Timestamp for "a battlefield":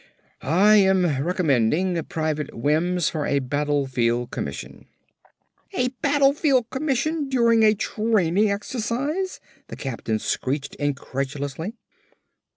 3.27-4.31, 5.73-6.71